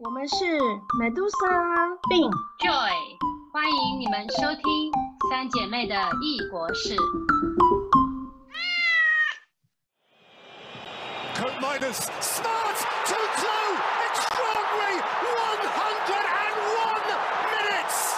[0.00, 0.44] 我们是
[0.98, 2.92] Medusa 并 Joy，
[3.52, 4.90] 欢迎你们收听
[5.30, 6.96] 三姐妹的异国事。
[11.36, 12.76] Coat Miners, smart,
[13.06, 13.46] 2 2,
[14.08, 16.18] extraordinary, 101
[17.54, 18.16] minutes!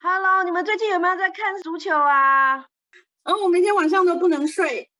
[0.00, 2.64] Hello，你们最近有没有在看足球啊？
[3.24, 4.90] 嗯，我每天晚上都不能睡。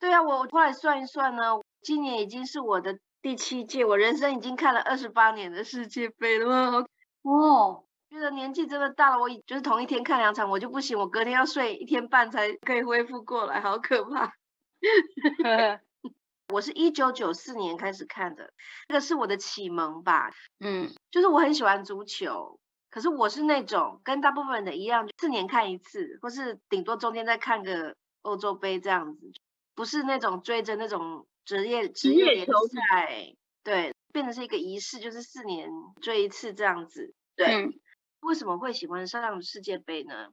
[0.00, 6.86] 对啊，我后来算一算呢，今年已经是我的第七届，我人生已经看了二十八年的世界杯了，
[7.22, 14.32] 哦，觉得年纪真的大了，我已就是同一天看两场我就不行，我隔天要睡一天半才可以恢复过来，好可怕。
[16.50, 18.52] 我是一九九四年开始看的，
[18.86, 29.32] 这个是我的启蒙吧，嗯，就是我很喜欢足球，可是我是那种跟大部分人的一样，四年看一次，或是顶多中间再看个欧洲杯这样子，
[29.74, 33.34] 不是那种追着那种职业职业联业球赛，
[33.64, 35.70] 对，变成是一个仪式，就是四年
[36.02, 37.14] 追一次这样子。
[37.34, 37.72] 对，嗯
[38.20, 40.28] 为什么会喜欢上世界杯呢？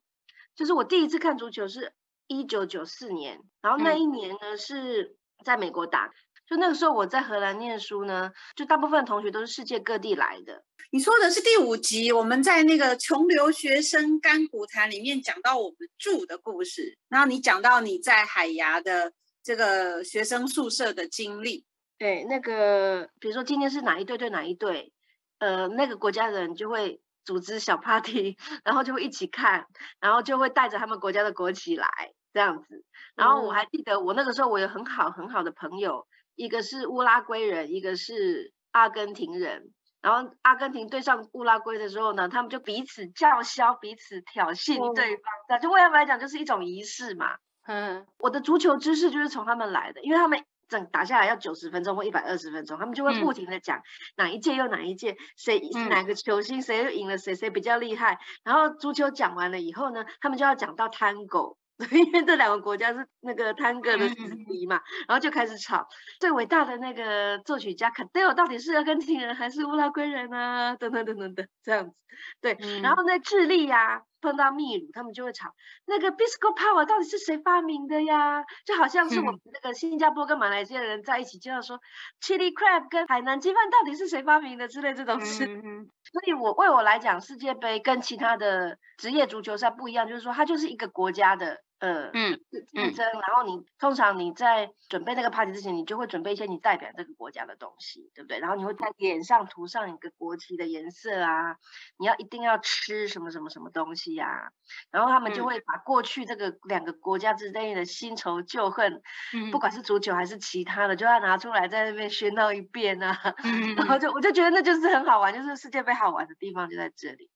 [0.56, 1.94] 就是我第一次看足球是
[2.28, 6.12] 一九九四年，然后那嗯一年呢、是在美国打，
[6.50, 10.66] 就那个时候我在荷兰念书呢，就大部分同学都是世界各地来的。
[10.92, 19.14] 你说的是第五集，我们在那个穷留学生甘苦谈里面讲到我们住的故事，然后你讲到你在海牙的
[19.46, 21.66] 这个学生宿舍的经历。
[22.00, 24.92] 对，那个比如说今天是哪一队对哪一队，
[25.38, 29.68] 呃，那个国家的人就会组织小 party， 然后就会一起看，
[30.00, 31.88] 然后就会带着他们国家的国旗来
[32.34, 32.84] 这样子。
[33.16, 39.72] 然后我还记得我那个时候我有很好很好的朋友，一个是乌拉圭人，一个是阿根廷人。
[40.02, 47.38] 然后阿根廷对上乌拉圭的时候呢，他们就彼此叫嚣，彼此挑衅哦对方，那就为他们来讲就是一种仪式嘛。
[47.66, 53.82] 嗯我的足球知识就是从他们来的，因为他们整打下来要九十分钟或一百二十分钟，他们就会不停的讲
[54.18, 58.20] 哪一届又哪一届，谁嗯哪个球星谁又赢了谁，谁比较厉害。
[58.44, 61.58] 然后足球讲完了以后呢，他们就要讲到 Tango。
[61.92, 65.90] 因为这两个国家是那个探戈的死嗯嗯敌嘛，然后就开始吵，
[66.22, 70.74] 最伟大的那个作曲家卡戴尔到底是阿根廷人还是乌拉圭人啊？
[70.78, 71.94] 等等等等等这样子，
[72.40, 75.54] 对，嗯然后在智利呀、碰到秘鲁，他们就会吵
[75.86, 78.44] 那个 Bisco Power 到底是谁发明的呀？
[78.66, 81.80] 就好像是我嗯们那个新加坡跟马来西亚人在一起，就要说
[82.20, 85.46] Chili Crab 跟海南鸡饭到底是谁发明的之类这种事。
[86.12, 92.40] 所以我为我来讲，世界杯跟其他的职业足球赛不一样，就是说它就是一个国家的呃嗯
[92.72, 98.40] 竞争，然后你通常你在准备那个 party 之前，你就会准备一些你代表这个国家的东西，对不对？
[98.40, 101.58] 然后你会在脸上涂上一个国旗的颜色啊，
[102.00, 104.52] 你要一定要吃什么什么什么东西呀、
[104.92, 109.02] 然后他们就嗯会把过去这个两个国家之间的新仇旧恨，
[109.34, 113.36] 嗯不管是足球还是其他的，就要拿出来在那边喧闹一遍啊。
[113.44, 117.30] 嗯 然后就我就觉得那就是很好玩，就是世界杯好玩的地方就在这里。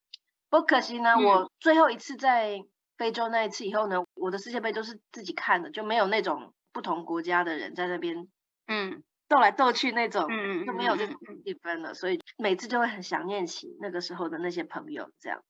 [0.49, 2.63] 不过可惜呢，嗯我最后一次在
[2.99, 8.27] 非洲那一次以后呢，我的世界杯都是自己看的，就没有那种不同国家的人在那边
[8.67, 15.09] 嗯斗来斗去那种，嗯就没有这种气氛了，所以每次就会很想念起那个时候的那些朋友。
[15.19, 15.41] 这样，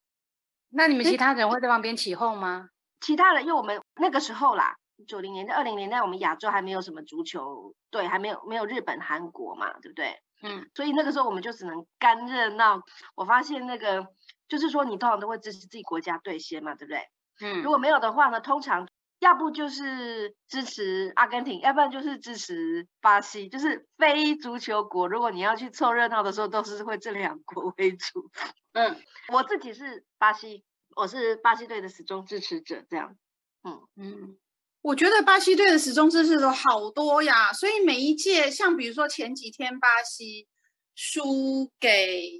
[0.69, 2.69] 那你们其他人会在旁边起哄吗？
[3.01, 4.75] 其他人因为我们那个时候啦。
[5.07, 10.19] 九零年代、二零年代，我们亚洲还没有什么足球队，还没有没有日本、韩国嘛，对不对？
[10.43, 12.81] 嗯所以那个时候我们就只能干热闹。
[13.15, 14.05] 我发现那个
[14.49, 16.99] 就是说，你通常都会支持自己国家队先嘛，对不对？
[17.41, 18.87] 嗯如果没有的话呢，通常
[19.19, 25.07] 要不就是支持阿根廷，要不然就是支持巴西，就是非足球国。
[25.07, 28.29] 如果你要去凑热闹的时候，都是会这两国为主。
[28.73, 28.95] 嗯
[29.33, 30.63] 我自己是巴西，
[30.95, 33.15] 我是巴西队的始终支持者，这样。
[33.63, 34.37] 嗯嗯
[34.81, 40.47] 我觉得巴西队的始终支持者好多呀，所以每一届，像比如说前几天巴西
[40.95, 42.31] 输给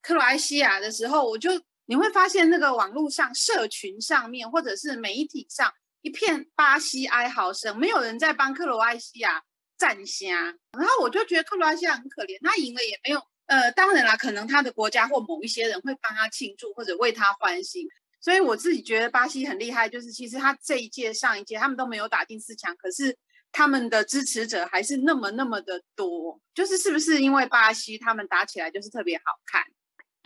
[0.00, 1.50] 克罗埃西亚的时候，我就
[1.88, 5.72] 你会发现那个网络上、社群上面或者是媒体上
[6.02, 9.42] 一片巴西哀嚎声，没有人在帮克罗埃西亚
[9.78, 10.54] 站虾。
[10.78, 17.86] 然后我就觉得克罗埃西亚很可怜，他赢了也没有，呃，当然啦，可能他的国家或某一些人会帮他庆祝或者为他欢心。
[18.20, 23.16] 所以我自己觉得巴西很厉害，就是其实他这一届、上一届他们都没有打进四强，可是
[23.50, 26.38] 他们的支持者还是那么那么的多。
[26.52, 29.62] 就是是不是因为巴西他们打起来就是特别好看？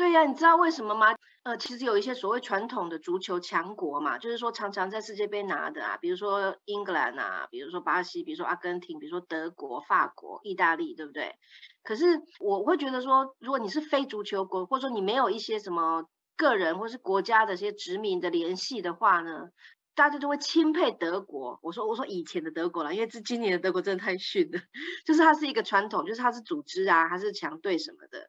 [0.02, 1.14] 对呀、你知道为什么吗？
[1.44, 11.37] 呃，其实有一些所谓传统的足球强国嘛，就是说常常在世界杯拿的啊，比如说英格兰啊，比如说巴西，比如说阿根廷，比如说德国、法国、意大利，对不对？
[11.84, 16.02] 可是我会觉得说，如果你是非足球国，或者说你没有一些什么
[16.37, 19.50] 个人或是国家的一些殖民的联系的话呢，
[19.94, 21.60] 大家就会钦佩德国。
[21.62, 24.58] 我说我说以前的德国了，因为这今年的德国真的太逊了，
[25.06, 28.26] 就是它是一个传统，就是它是组织啊，它是强队什么的。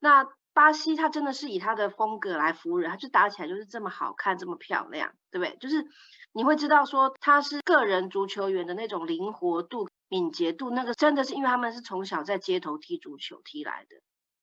[0.00, 5.56] 那巴西它真的是以它的风格来服务人，它就打起来就是这么好看，这么漂亮，对不对？
[5.58, 5.86] 就是
[6.32, 13.96] 你会知道说他是个人足球员的那种灵活度、敏捷度，那个真的是因为他们是从小在街头踢足球踢来的。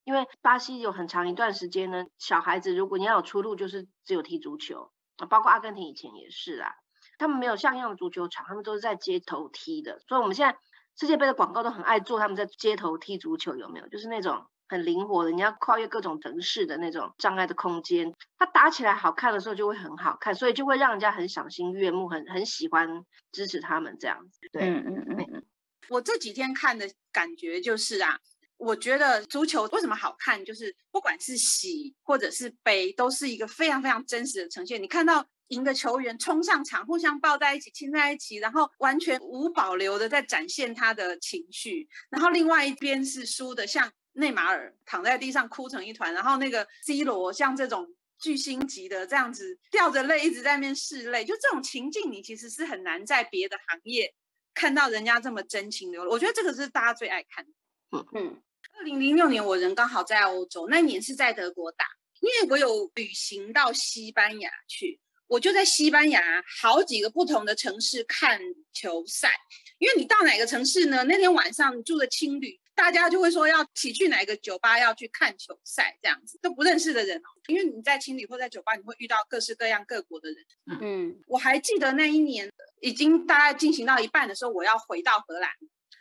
[0.04, 6.72] 因为巴西有很长一段时间呢，小孩子如果你要有出路，就是只有踢足球啊，包括阿根廷以前也是啊，
[7.20, 10.00] 他们没有像样的足球场，他们都是在街头踢的。
[10.08, 10.58] 所以我们现在
[11.00, 13.88] 世界杯的广告都很爱做他们在街头踢足球，有没有？
[13.88, 22.88] 就是那种很灵活的，你要跨越各种城市的那种障碍的空间，它打起来好看的时候就会很好看，所以就会让人家很赏心悦目，很很喜欢
[23.32, 24.40] 支持他们这样子。
[24.52, 25.46] 对，嗯嗯嗯嗯，
[25.90, 28.20] 我这几天看的感觉就是啊。
[28.58, 34.84] 我觉得足球为什么好看，就是不管是喜或者是悲，都是一个非常非常真实的呈现。
[34.84, 43.90] 你看到赢的球员冲上场，互相抱在一起、亲在一起，然后完全无保留的在展现他的情绪；然后另外一边是输的，像
[44.20, 47.88] 内马尔躺在地上哭成一团，然后那个 C 罗像这种
[48.20, 54.14] 巨星级的这样子掉着泪一直在那边拭泪，就这种情境，你其实是很难在别的行业
[54.54, 56.12] 看到人家这么真情流露。
[56.12, 57.52] 我觉得这个是大家最爱看的。
[57.92, 58.42] 嗯嗯。
[58.78, 61.86] 二零零六年，我人刚好在欧洲，那年是在德国打，
[62.22, 68.40] 因为我有旅行到西班牙去，我就在西班牙好几个不同的城市看
[68.72, 69.32] 球赛。
[69.80, 71.04] 因为你到哪个城市呢？
[71.06, 80.38] 那天晚上住的青旅，大家就会说要起去哪个酒吧要去看球赛，这样子都不认识的人哦，因为你在青旅或在酒吧，你会遇到各式各样各国的人。
[80.80, 82.50] 嗯，我还记得那一年
[82.80, 85.52] 已经大概进行到一半的时候，我要回到荷兰，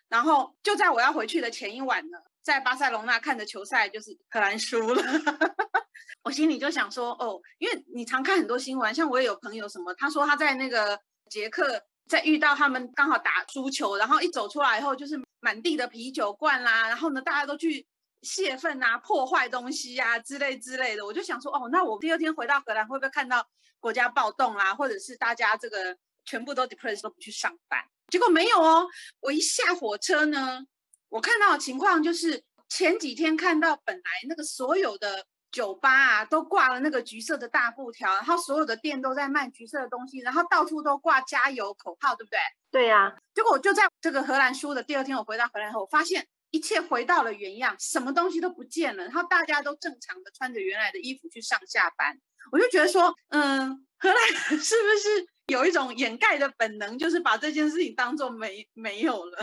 [0.08, 2.18] 然后就在我要回去的前一晚呢。
[2.40, 5.02] 在巴塞隆纳看的球赛就是荷兰输了，
[6.22, 10.98] 我心里就想说哦，因为你常看很多新闻，像我也有朋友什么，他说他在那个
[11.28, 17.86] 捷克在遇到他们刚好打输球，然后一走出来以后就是满地的啤酒罐啦，然后呢大家都去
[18.22, 23.46] 泄愤啊、破坏东西呀之类之类的，我就想说哦，那我第二天回到荷兰会不会看到
[23.78, 27.80] 国家暴动啦，或者是大家这个全部都 depressed 都不去上班？
[28.08, 28.88] 结果没有哦，
[29.20, 30.64] 我一下火车呢。
[31.10, 42.38] 我看到的情况就是前几天看到本来那个所有的酒吧啊都挂了那个橘色的大布条，然后所有的店都在卖橘色的东西，然后到处都挂加油口号，对不对？
[42.70, 43.14] 对呀。
[43.34, 52.18] 结果我就在这个荷兰输的第二天，我回到荷兰后，我发现一切回到了原样，什么东西都不见了，然后大家都正常的穿着原来的衣服去上下班。
[52.52, 59.38] 我就觉得说，嗯，荷兰是不是有一种掩盖的本能，就是把这件事情当做没没有了？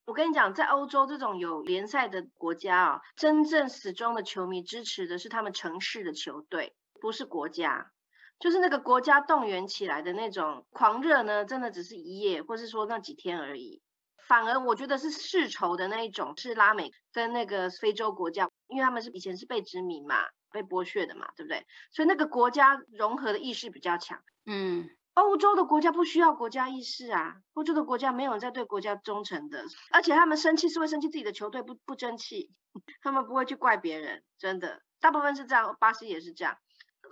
[0.07, 7.91] 我跟你讲，在欧洲这种有联赛的国家啊，真正死忠的球迷支持的是他们城市的球队，不是国家。
[8.39, 13.81] 就是那个国家动员起来的那种狂热呢，真的只是一夜，或是说那几天而已。
[14.29, 20.15] 反而我觉得是世仇的那一种，是拉美跟那个非洲国家，因为他们是以前是被殖民嘛，
[20.53, 21.65] 被剥削的嘛，对不对？
[21.91, 24.23] 所以那个国家融合的意识比较强。
[24.45, 24.89] 嗯。
[25.17, 32.51] 欧洲的国家不需要国家意识啊，欧洲的国家没有人在对国家忠诚的，而且他们生气是会生气自己的球队不不争气，
[33.01, 36.55] 他们不会去怪别人，真的，大部分是这样，巴西也是这样，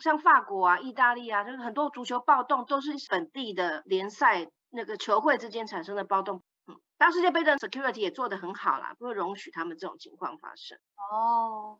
[0.01, 10.77] 像法国啊、意大利啊，就是很多足球暴动都是本地的联赛那个球会之间产生的暴动，嗯，当世界杯的 security 也做得很好啦，不会容许他们这种情况发生。
[11.11, 11.79] 哦，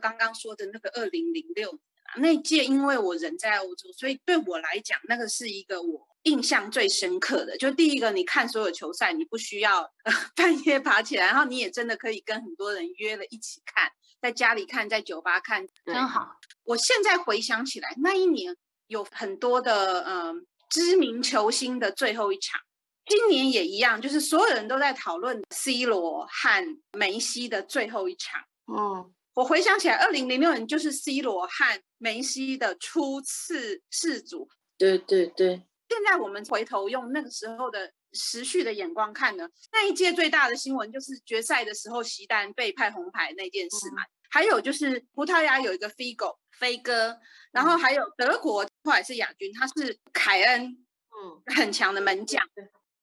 [0.00, 1.78] 刚刚说的那个二零零六。
[2.16, 7.56] 那届因为我人在欧洲，所以对我来讲，那个是一个我印象最深刻的。
[7.56, 9.88] 就第一个，你看所有球赛，你不需要
[10.34, 16.36] 半夜爬起来，然后你也真的可以跟很多人约了一起看，在家里看，在酒吧看，真好。
[16.64, 18.56] 我现在回想起来，那一年
[18.88, 22.60] 有很多的嗯知名球星的最后一场，
[23.06, 28.42] 今年也一样，就是所有人都在讨论 C 罗和梅西的最后一场。
[28.66, 29.12] 嗯。
[29.34, 34.48] 我回想起来，二零零六年就是 C 罗和梅西的初次世足。
[34.76, 35.62] 对对对。
[35.88, 44.02] 现在我们回头用那个时候的时序的眼光看呢，那一届最大的新闻就是决赛的时候，席丹被派红牌那件事嘛。
[44.30, 47.18] 还有就是葡萄牙有一个 Figo 飞哥，
[47.50, 52.40] 然后还有德国后来是亚军，他是凯恩，嗯，很强的门将。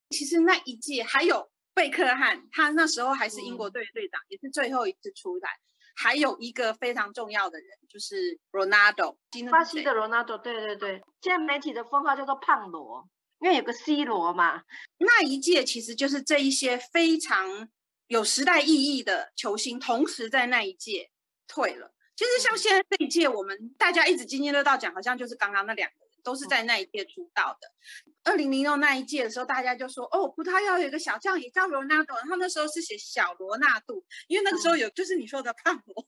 [0.10, 5.50] 其实那一届还有贝克汉，他那时候还是英国队队长，也是最后一次出来。
[6.00, 9.18] 还有一个非常重要的人，就是 Ronaldo，
[9.50, 10.38] 巴西的 Ronaldo。
[10.38, 13.04] 对对对，现在媒体的封号叫做胖罗，
[13.40, 14.62] 因为有个 C 罗嘛。
[15.00, 17.68] 那一届其实就是这一些非常
[18.06, 21.10] 有时代意义的球星，同时在那一届
[21.48, 21.92] 退了。
[22.16, 27.72] 其实像现在这一届，我们大家一直津津乐道讲，好像就是刚刚那两个人，都是在那一届出道的。
[28.26, 36.06] 二零零六那一届的时候，大家就说哦，葡萄牙有一个小将也叫罗纳多，然后那时候是写小罗纳度，因为那个时候有就是你说的胖罗。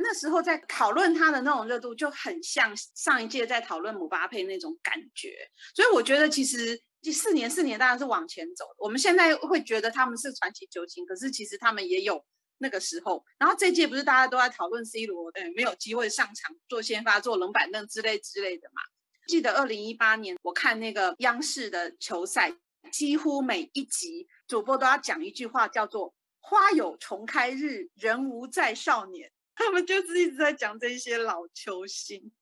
[0.00, 5.36] 那时候在讨论他的那种热度，就很像上一届在讨论姆巴佩那种感觉。
[5.74, 8.64] 所以我觉得其实第四年四年当然是往前走。
[8.78, 12.24] 我们现在会觉得他们是传奇球星，可是其实他们也有
[12.58, 13.24] 那个时候。
[13.38, 18.82] 然后这届不是大家都在讨论 C 罗，呃，没有机会上场做先发、做冷板凳之类之类的嘛？
[19.28, 22.50] 记得二零一八年我看那个央视的球赛，
[22.90, 29.30] 几乎每一集主播都要讲一句话，叫做“花有重开日，人无再少年”。
[29.54, 32.32] 他们就是一直在讲这些老球星，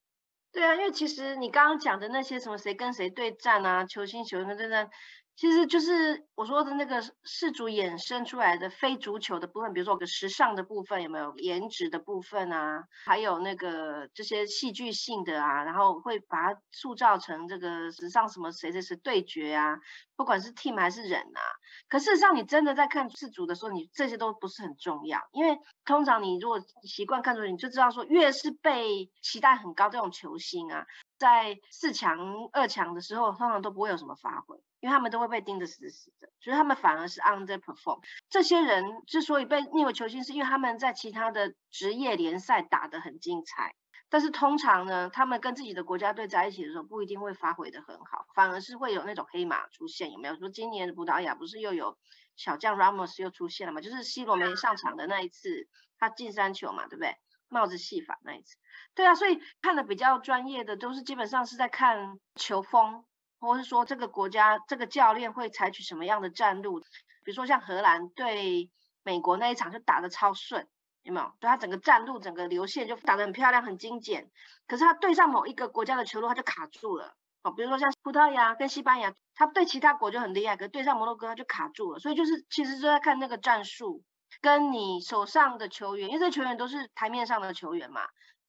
[0.53, 4.89] 对啊，因为其实你刚刚讲的那些什么谁跟谁对战啊，球星球星对战。
[5.37, 12.85] 其实就是我说的那个世足衍生出来的非足球的部分，比如说个时尚的部分有没有颜值的部分啊？
[13.05, 19.77] 还有那个这些戏剧性的啊，然后会把它塑造成这个时尚什么谁谁谁对决啊，
[20.17, 21.41] 不管是 team 还是人啊。
[21.89, 30.87] 可事实上，你真的在看世足的时候，你这些都不是很重要，因为通常你如果习惯看足球，你就知道说，越是被期待很高这种球星啊。
[31.19, 32.19] 在四强、
[32.53, 38.01] 二强的时候，通常都不会有什么发挥，因为他们都会被盯得死死的，所以他们反而是 underperform。
[38.31, 43.75] 这些人之所以被列为球星，是因为他们在其他的职业联赛打得很精彩，
[44.09, 50.13] 但是通常呢，他们跟自己的国家队在一起的时候，不一定会发挥得很好，反而是会有那种黑马出现。
[50.13, 51.99] 有没有说今年的葡萄牙不是又有
[52.37, 53.81] 小将 Ramos 又出现了嘛？
[53.81, 55.67] 就是 C 罗没上场的那一次，
[55.99, 57.17] 他进三球嘛，对不对？
[57.49, 58.57] 帽子戏法那一次。
[58.95, 63.05] 对啊，所以看的比较专业的都是基本上是在看球风，
[63.39, 66.81] 或是说这个国家这个教练会采取什么样的战术。
[67.25, 68.71] 比如说像荷兰对
[69.03, 70.67] 美国那一场就打得超顺，
[71.03, 71.33] 有没有？
[71.41, 74.31] 对他整个战路、整个流线就打得很漂亮、很精简。
[74.67, 77.15] 可是他对上某一个国家的球路，他就卡住了。
[77.43, 81.99] 哦，比如说像葡萄牙跟西班牙，他对其他国就很厉害，可对上摩洛哥他就卡住了。
[81.99, 84.03] 所以就是其实就在看那个战术，
[84.41, 88.03] 跟你手上的球员，因为这球员都是台面上的球员嘛。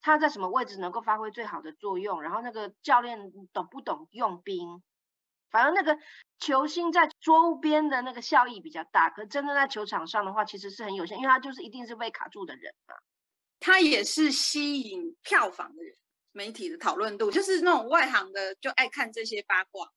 [0.07, 2.21] 他在什么位置能够发挥最好的作用？
[2.21, 4.81] 然后那个教练懂不懂用兵？
[5.51, 5.99] 反正那个
[6.39, 12.95] 球星在周边的那个效益比较大，可真的在球场上的话，其实是很有限，因为他就是一定是被卡住的人嘛。
[13.59, 15.93] 他也是吸引票房的人，
[16.31, 19.91] 媒体的讨论度就是那种外行的就爱看这些八卦。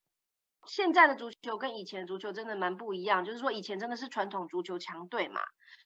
[0.66, 5.40] 现在的足球跟以前足球真的蛮不一样，就是说以前真的是传统足球强队嘛，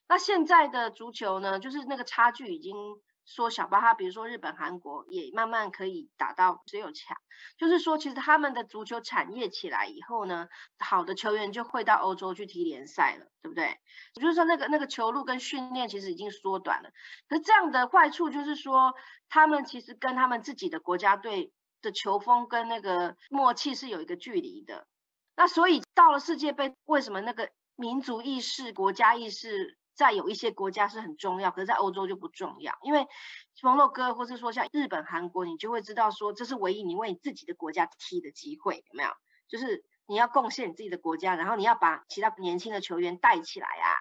[0.07, 2.75] 那现在的足球呢，就是那个差距已经。
[3.25, 7.17] 缩小，包括比如说日本、韩国也慢慢可以打到只有强，
[7.57, 10.47] 就是说其实他们的足球产业起来以后呢，
[10.79, 13.79] 好的球员就会到欧洲去踢联赛了，对不对？
[14.13, 16.91] 也就是说那个那个球路跟训练其实已经缩短了，
[17.27, 18.93] 可这样的坏处就是说，
[19.27, 21.51] 他们其实跟他们自己的国家队
[21.81, 24.87] 的球风跟那个默契是有一个距离的。
[25.35, 29.77] 那所以到了世界杯，为什么那个民族意识、国家意识？
[29.95, 33.07] 在有一些国家是很重要，可是在欧洲就不重要，因为
[33.63, 39.09] 摩洛哥或是说像日本、韩国，你就会知道说这是唯一你为你自己的国家踢的机会，有没有？
[39.47, 43.95] 就是你要贡献你自己的国家，然后你要把其他年轻的球员带起来啊。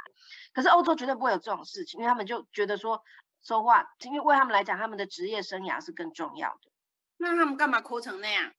[0.53, 3.03] 可是欧洲绝对不会有这种事情，因为他们就觉得说
[3.43, 6.73] 说话，因为为他们来讲，他们的职业生涯是更重要的。
[7.19, 8.53] 那他们干嘛哭成那样？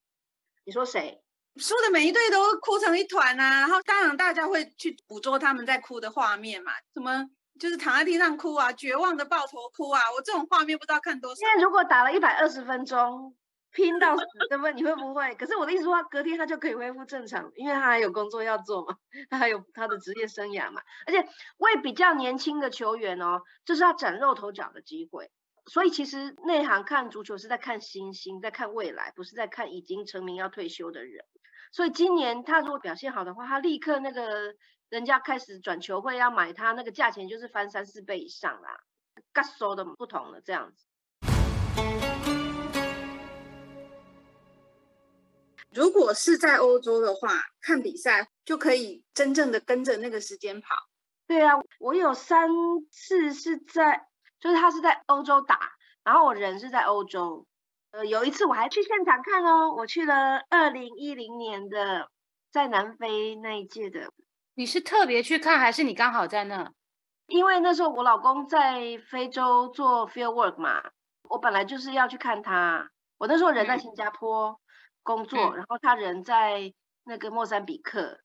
[0.63, 1.21] 你说谁？
[1.57, 7.25] 输的每一队都哭成一团啊，然后当然大家会去捕捉他们在哭的画面嘛，什么
[7.59, 11.35] 就是躺在地上哭啊，绝望的抱头哭啊，我这种画面不知道看多少。
[11.35, 13.35] 现在如果打了一百二十分钟，
[13.71, 14.73] 拼到死，对不对？
[14.73, 15.33] 你会不会？
[15.35, 18.97] 可是我的意思说，隔天他就可以恢复正常，因为他还有工作要做嘛，
[19.29, 21.25] 他还有他的职业生涯嘛，而且
[21.57, 25.31] 为比较年轻的球员哦，这是他崭露头角的机会。
[25.67, 31.25] 所以其实内行看足球是在看星星，在看未来，不是在看已经成名要退休的人。
[31.75, 34.55] 所以今年他如果表现好的话，他立刻那个
[34.87, 38.79] 人家开始转球会要买他，那个价钱就是翻三四倍以上啦。
[39.33, 40.85] s o 的不同了，这样子。
[45.73, 47.27] 如果是在欧洲的话，
[47.59, 50.73] 看比赛就可以真正的跟着那个时间跑。
[51.27, 52.49] 对啊，我有三
[52.89, 54.07] 次是在。
[54.39, 55.59] 就是他是在欧洲打，
[56.03, 57.45] 然后我人是在欧洲。
[57.95, 62.09] 呃，有一次我还去现场看哦，我去了二零一零年的
[62.51, 64.11] 在南非那一届的。
[64.55, 66.69] 你是特别去看，还是你刚好在那？
[67.27, 70.83] 因为那时候我老公在非洲做 field work 嘛，
[71.29, 72.89] 我本来就是要去看他。
[73.17, 74.59] 我那时候人在新加坡
[75.01, 76.73] 工作，然后他人在
[77.05, 78.19] 那个莫桑比克，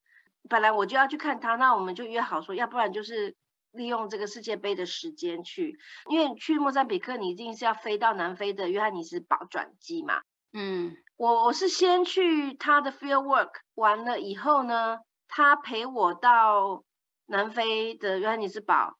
[0.48, 3.36] 本来我就要去看他，那我们就约好说，要不然就是。
[3.72, 10.22] 利用这个世界杯的时间去，因为去莫桑比克，你一定是要飞到南非的约翰尼斯堡转机嘛。
[10.52, 14.98] 嗯，我我是先去他的 field work 完了以后呢，
[15.28, 16.82] 他陪我到
[17.26, 18.96] 南非的约翰尼斯堡，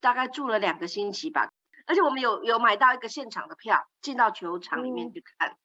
[0.00, 1.50] 大概住了两个星期吧。
[1.86, 5.56] 而且我们有有买到一个现场的票，进到球场里面去看。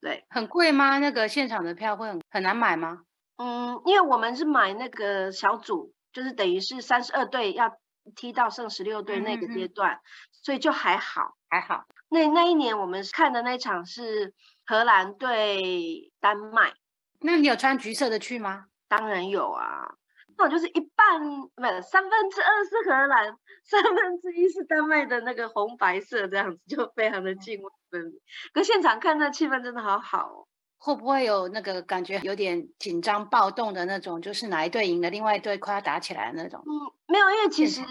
[0.00, 0.98] 对，很贵吗？
[0.98, 3.02] 那个现场的票会很很难买吗？
[3.36, 7.76] 嗯，因为我们是买那个小组，就是等于是三十二队要
[8.14, 10.00] 踢到剩十六队那个嗯嗯嗯阶段，
[10.32, 11.36] 所以就还好。
[11.50, 14.34] 还好，那那一年我们看的那场是
[14.66, 16.74] 荷兰对丹麦，
[17.20, 18.66] 那你有穿橘色的去吗？
[18.86, 19.94] 当然有啊。
[20.36, 21.20] 那我就是一半
[21.56, 28.20] 没有三分之二是荷兰，三分之一是丹麦的那个红白色，这样子就非常的泾渭分明。
[28.52, 30.47] 可现场看那气氛真的好好哦。
[30.78, 34.22] 会不会有那个感觉有点紧张暴动的那种？
[34.22, 36.62] 就是哪一队赢了，另外一队快要打起来的那种？
[36.64, 36.72] 嗯，
[37.06, 37.82] 没有，因为其实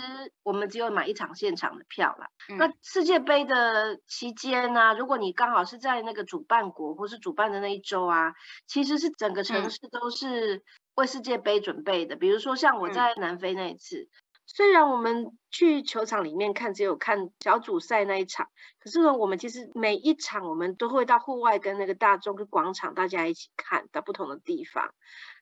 [0.43, 2.29] 我们只有买一场现场的票啦。
[2.49, 8.33] 嗯那世界杯的期间呢、如果你刚好是在那个主办国或是主办的那一周啊，
[8.65, 10.63] 其实是整个城嗯市都是
[10.95, 12.15] 为世界杯准备的。
[12.15, 14.07] 比如说像我嗯在南非那一次，
[14.47, 18.47] 虽然我们去球场里面看只有看小组赛那一场，
[18.79, 24.93] 可是呢，我们其实每一场我们都会到户外跟那个大众跟广场大家一起看，到不同的地方。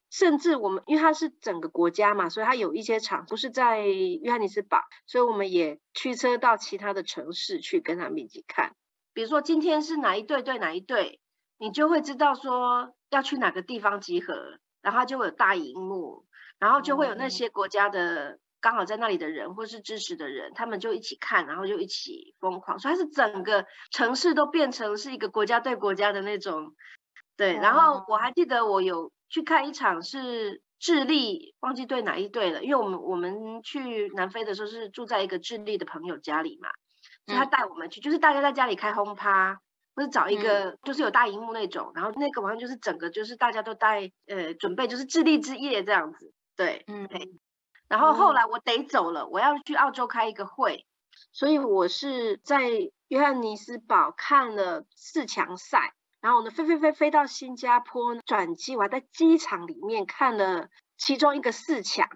[0.09, 8.75] 甚至我们因为它是整个国家嘛，所以它有一些场不是在约翰尼斯堡，所以我们也驱车到其他的城市去跟他们一起看。
[9.13, 11.19] 比如说今天是哪一队对哪一队，
[11.57, 16.25] 你就会知道说要去哪个地方集合，然后它就会有大荧幕，
[16.59, 26.73] 然后就会有那嗯些国家的刚好在那里的人或是支持的人，他们就一起看，然后就一起疯狂，所以它是整个城市都变成是一个国家对国家的那种。
[27.37, 36.69] 对，然后我还记得我有去看一场是智利，忘记对哪一队了，因为我们我们去南非的时候是住在一个智利的朋友家里嘛，
[37.27, 37.49] 所以他嗯。
[37.51, 39.59] 带我们去，就是大家在家里开轰趴，
[39.95, 40.41] 或者找一嗯。
[40.41, 47.29] 个就是有大荧幕那种，然后那个晚上就是整个就是大家都带呃准备就是智利之夜这样子，对，嗯嘿
[47.87, 50.85] 然后后嗯来我得走了，我要去澳洲开一个会，
[51.31, 52.69] 所以我是在
[53.07, 62.09] 约翰尼斯堡看了四强赛，然后呢飞飞飞飞到新加坡转机，我还在机场里面看了其中一个四强，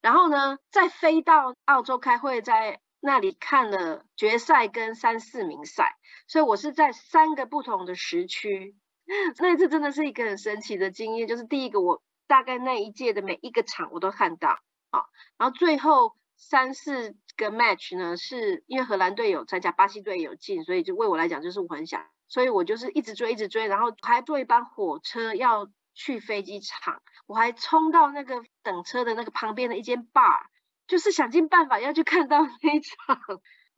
[0.00, 8.76] 然后呢再飞到澳洲开会，在那里看了决赛跟三四名赛，所以我是在三个不同的时区。
[9.38, 14.58] 那一次真的是一个很神奇的经验，就是第一个我大概那一届的每一个场我都看到。
[14.90, 30.46] 好然后最后三四个 match 呢，是因为荷兰队有参加，巴西队有进，所以就为我来讲就是我很想，所以我就是一直追一直追，然后还坐一班火车要去飞机场，我还冲到那个等车的那个旁边的一间 bar，
[30.86, 33.20] 就是想尽办法要去看到那一场。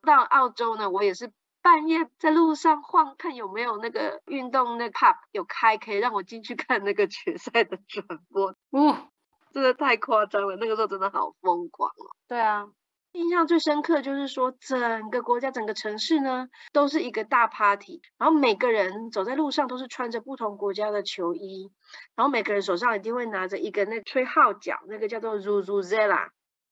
[0.00, 8.54] 到澳洲呢，我也是半夜在路上晃，看有没有那个运动那 pub 有开，可以让我进去看那个决赛的转播。
[8.70, 9.10] 哦，
[9.52, 12.14] 真的太夸张了，那个时候真的好疯狂哦。
[12.28, 12.66] 对啊，
[13.12, 21.70] 印象最深刻就是说，整个国家、整个城市呢，都是一个大 party，然后每个人走在路上都是穿着不同国家的球衣，
[22.14, 26.28] 然后每个人手上一定会拿着一个那吹号角，那个叫做 zuzuzela。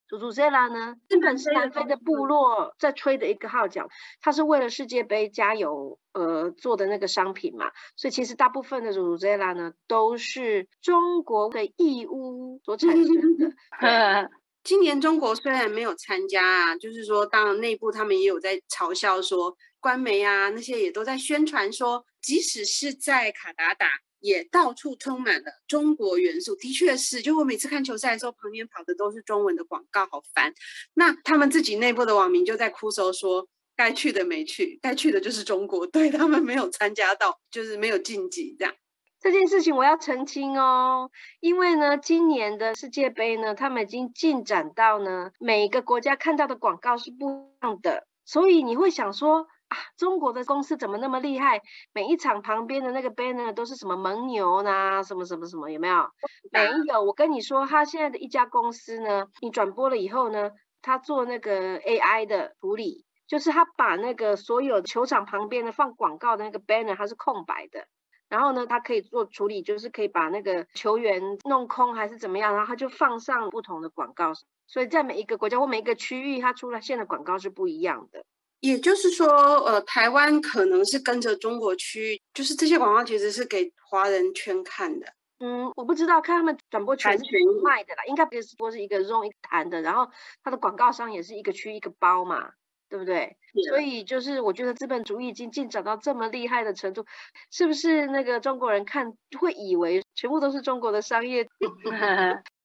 [0.08, 3.88] Zuzuzela 呢，日本是南非的部落在吹的一个号角，
[4.20, 13.50] 它是为了世界杯加油呃做的那个商品嘛，所以其实大部分的祖祖 Zela 呢都是中国的义乌所产生的。
[13.80, 14.28] 对
[14.66, 23.86] 今年中国虽然没有参加啊，就是说，当然内部他们也有在嘲笑说，官媒啊那些也都在宣传说，即使是在卡达打，
[24.20, 26.54] 也到处充满了中国元素。
[26.56, 30.52] 的确是，就我每次看球赛的时候，旁边跑的都是中文的广告，好烦。
[30.94, 38.74] 那他们自己内部的网民就在哭诉说，该去的没去，该去的就是中国 队，他们没有参加到，就是没有晋级这样。
[39.18, 51.60] 这件事情我要澄清哦，因为呢，今年的世界杯呢，他们已经进展到呢，每一个国家看到的广告是不一样的，所以你会想说啊，中国的公司怎么那么厉害？
[51.92, 56.08] 每一场旁边的那个 banner 都是什么蒙牛呐，什么什么什么，有没有？
[56.52, 60.52] 没有，我跟你说，他现在的一家公司呢，你转播了以后呢，
[60.82, 67.86] 他做那个 AI 的处理，就是他把那个所有球场旁边的放广告的那个 banner 它是空白的。
[68.28, 74.32] 然后呢，它可以做处理，就是可以把那个球员弄空还是怎么样，然后他就放上不同的广告。
[74.66, 78.24] 所以在每一个国家或每一个区域，它出来现的广告是不一样的。
[78.60, 79.26] 也就是说，
[79.64, 85.06] 呃，台湾可能是跟着中国区，就是这些广告其实是给华人圈看的。
[85.38, 87.24] 嗯，我不知道，看他们转播权是
[87.62, 90.10] 卖的啦，应该不是说是一个 zone 一个弹的，然后
[90.42, 92.50] 它的广告商也是一个区一个包嘛。
[92.88, 93.36] 对不对？
[93.68, 97.04] 所以就是我觉得资本主义已经进展到这么厉害的程度，
[97.50, 101.48] 是不是那个中国人看会以为全部都是中国的商业？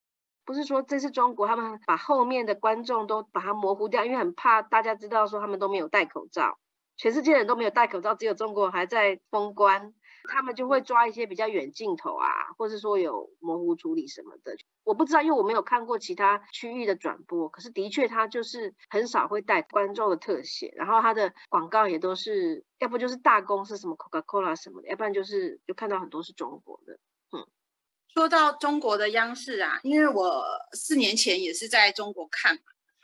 [0.51, 6.59] 不是说这是中国，他们把后面的观众都把它模糊掉，因为很怕大家知道说他们都没有戴口罩，
[6.97, 9.93] 全世界人都没有戴口罩，只有中国还在封关，
[10.29, 14.53] 他们就会抓一些比较远镜头啊，或是说有模糊处理什么的。
[14.83, 26.99] 我不知道，因为我没有看过其他区域的转播，可是的确它就是很少会带观众的特写，然后它的广告也都是要不就是大公司什么 Coca-Cola 什么的，要不然就是就看到很多是中国的。
[28.13, 30.43] 说到中国的央视啊，因为我
[30.73, 32.61] 四年前也是在中国看嘛，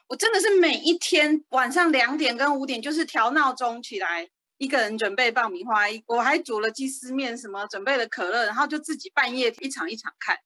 [0.08, 10.38] 我真的是每一天晚上两点跟五点就是调闹钟起来，一个人准备爆米花，我还煮了鸡丝面，什么准备了可乐，然后就自己半夜一场一场看。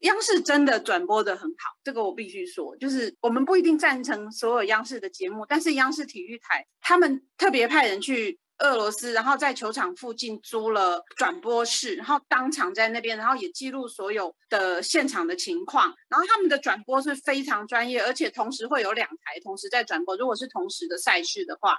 [0.00, 15.92] 央视真的转播的很好，这个我必须说，就是我们不一定赞成所有央视的节目，但是央视体育台他们特别派人去俄罗斯，然后在球场附近租了转播室，然后当场在那边，然后也记录所有的现场的情况。
[16.08, 20.16] 然后他们的转播是非常专业，而且同时会有两台同时在转播。
[20.16, 21.76] 如果是同时的赛事的话，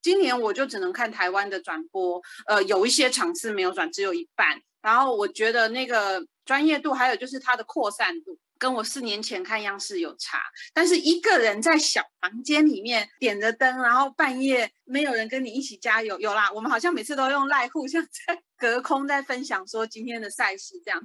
[0.00, 4.60] 今年我就只能看台湾的转播，呃，有一些场次没有转，只有一半。
[4.80, 10.38] 然后我觉得那个专业度，还有就是它的扩散度，跟我四年前看央视有差。
[10.72, 21.02] 但是一个人在小房间里面点着灯，然后半夜没有人跟你一起加油，有啦，我们好像每次都用赖互相在 隔空在分享说今天的赛事这样。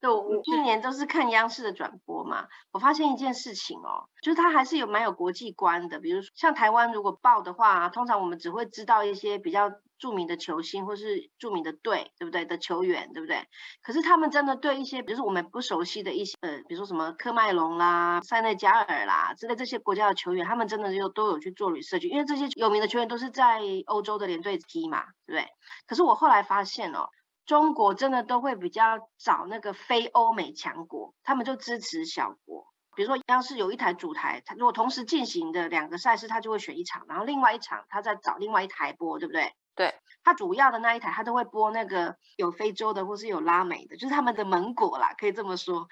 [0.00, 5.98] 对，我去年都是看央视的转播嘛，我发现一件事情哦，就是它还是有蛮有国际观的。
[5.98, 13.46] 比如说像台湾如果报的话，通常我们只会知道一些比较著名的球星或是著名的队，对不对的球员，对不对？
[13.82, 25.46] 可是他们真的对一些，比如说我们不熟悉的一些，呃，比如说什么科麦隆啦、塞内加尔啦之类这些国家的球员，他们真的就都有去做 research，因为这些有名的球员都是在欧洲的联队踢嘛，对不对？
[25.86, 27.08] 可是我后来发现哦。
[27.46, 32.66] 中国真的都会比较找那个非欧美强国，他们就支持小国。
[32.94, 39.52] 比如说，央视有一台主台，它如果同时进行的两个赛事，它就会选一场，然后另外一场它再找另外一台播，对不对？
[39.80, 45.88] 对，它主要的那一台，它都会播那个有非洲的或是有拉美的，就是他们的盟国啦，可以这么说。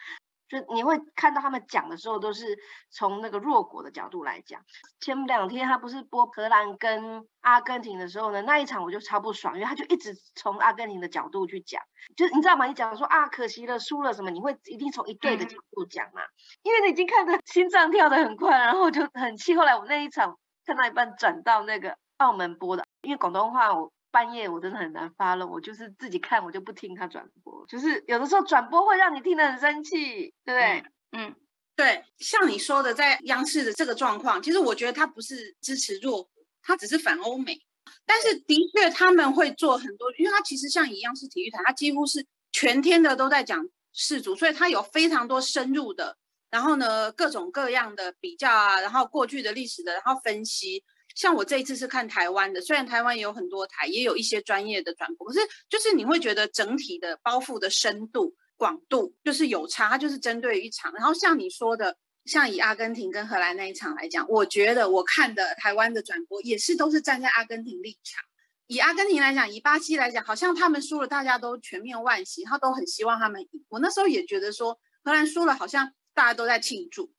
[0.46, 2.58] 就你会看到他们讲的时候，都是
[2.90, 4.60] 从那个弱国的角度来讲。
[5.00, 11.82] 前两天他不是播荷兰跟阿根廷的时候呢，那一场我就超不爽，因为他就一直从阿根廷的角度去讲，
[12.14, 12.66] 就是你知道吗？
[12.66, 16.20] 你讲说啊，可惜了，输了什么，你会一定从一队的角度讲嘛？
[16.62, 19.56] 因为你已经看得心脏跳得很快，然后就很气。
[19.56, 23.92] 后来我那一场看到一半转到那个澳门播的，因为广东话我。
[24.10, 27.64] 半夜我真的很难发了，我就是自己看，我就不听他转播。
[27.68, 30.84] 就是有的时候转播会让你听得很生气，对不对？
[31.12, 31.34] 嗯，
[31.76, 36.32] 对，像你说的，在央视的这个状况，其实我觉得他不是支持弱国，
[36.62, 37.60] 他只是反欧美。
[38.06, 46.16] 但是的确他们会做很多，因为他其实像一样是体育台，他几乎是全天的都在讲世足，所以他有非常多深入的，
[46.48, 50.82] 然后呢各种各样的比较啊，然后过去的历史的，然后分析。
[51.18, 60.92] 像我这一次是看台湾的，虽然台湾也有很多台，也有一些专业的转播，可是就是你会觉得整体的包袱的深度、广度就是有差，它就是针对一场。
[60.94, 68.22] 然后像你说的，像以阿根廷跟荷兰那一场来讲，我觉得我看的台湾的转播也是都是站在阿根廷立场。
[68.68, 73.64] 以阿根廷来讲，以巴西来讲，好像他们输了，大家都全面万喜，他都很希望他们赢。
[73.68, 77.10] 我那时候也觉得说，荷兰输了，好像大家都在庆祝，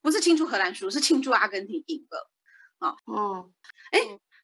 [0.00, 2.31] 不是庆祝荷兰输，是庆祝阿根廷赢了。
[2.82, 3.50] 啊，哦，
[3.92, 4.00] 哎，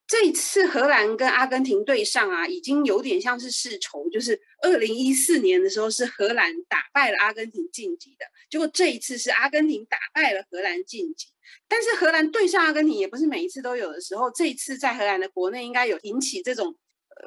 [0.06, 11.26] 这一次荷兰跟阿根廷对上啊，已经有点像是世仇，就是二零一四年的时候是荷兰打败了阿根廷晋级的，结果这一次是阿根廷打败了荷兰晋级，
[11.68, 16.76] 但是荷兰对上阿根廷也不是每一次都有的时候，这一次在荷兰的国内应该有引起这种。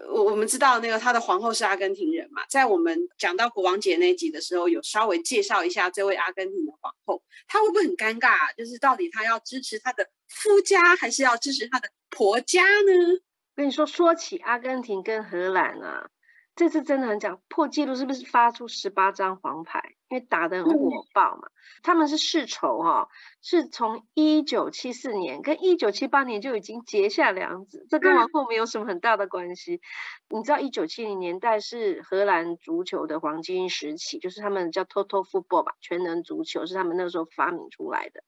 [0.09, 8.55] 我我们知道那个他的皇后是阿根廷人嘛，在我们讲到国王节那集的时候，有稍微介绍一下这位阿根廷的皇后，她会不会很尴尬？
[8.55, 13.21] 就是到底她要支持她的夫家，还是要支持她的婆家呢？
[13.55, 16.09] 跟你说，说起阿根廷跟荷兰啊。
[16.53, 19.95] 这次真的很讲破纪录，是不是发出十八张黄牌？
[20.09, 21.47] 因为打得很火爆嘛。
[21.81, 23.07] 他们是世仇哈，
[23.41, 29.81] 是从一九七四年跟一九七八年就已经结下梁子，这跟往后没有什么很大的关系。
[30.29, 38.23] 你知道一九七零年代是荷兰足球的黄金时期，就是他们叫 Total Football 吧，全能足球是他们那个时候发明出来的。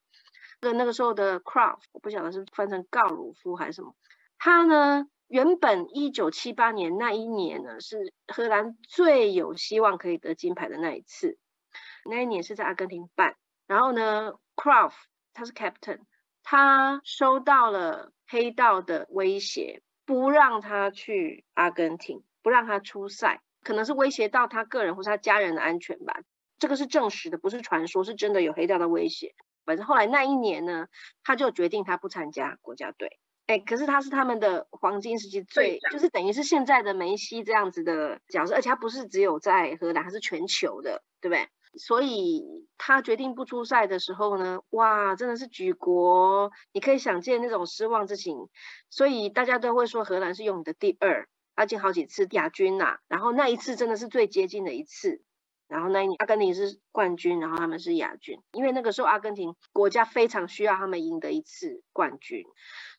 [0.60, 3.94] 那那个时候的 Cruyff，我不晓得是翻成告鲁夫还是什么，
[4.38, 5.06] 他呢？
[5.26, 11.38] 原本一九七八年那一年呢，是荷兰最有希望可以得金牌的那一次。
[12.04, 13.34] 那一年是在阿根廷办，
[13.66, 14.96] 然后呢 c r a f t
[15.32, 16.00] 他是 captain，
[16.42, 26.20] 他收到了黑道的威胁，不让他去阿根廷，不让他出赛，可能是威胁到他个人或是他家人的安全吧。
[26.58, 29.34] 这个是证实的，不是传说，是真的有黑道的威胁。
[29.64, 30.86] 反正后来那一年呢，
[31.22, 33.18] 他就决定他不参加国家队。
[33.46, 41.48] 哎，可是他是他们的黄金时期最，就是等于是现在的梅西这样子的角色，而且他不是只有在荷兰，他是全球的，对不对？
[41.78, 42.42] 所以
[42.78, 48.48] 他决定不出赛的时候呢，哇，真的是举国，你可以想见那种失望之情。
[48.90, 55.22] 所以大家都会说荷兰是用你的第二，而且好几次亚军呐，然后那一次真的是最接近的一次。
[55.66, 62.44] 然后那一年阿根廷是冠军，然后他们是亚军，因为那个时候阿根廷国家非常需要他们赢得一次冠军，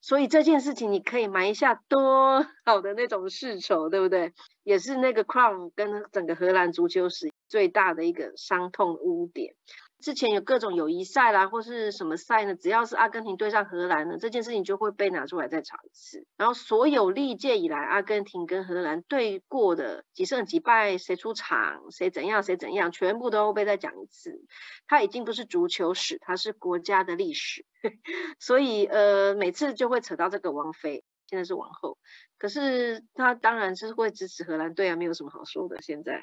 [0.01, 4.33] 所以这件事情你可以埋下多好的那种世仇，对不对？
[4.63, 9.55] 也是那个 Crown 跟整个荷兰足球史最大的一个伤痛污点。
[10.01, 12.53] 之前有各种友谊赛啦，或是什么赛呢？
[12.53, 16.27] 只要是阿根廷对上荷兰呢，这件事情就会被拿出来再炒一次。
[16.35, 24.43] 然后所有历届以来阿根廷跟荷兰对过的几胜几败，谁出场，谁怎样，谁怎样，全部都被再讲一次。
[24.85, 27.65] 它已经不是足球史，它是国家的历史。
[28.37, 31.97] 所以呃，每次就会扯到这个王妃，现在是王后。
[32.37, 35.81] 可是他当然是会支持荷兰队啊，没有什么好说的。
[35.81, 36.21] 现在。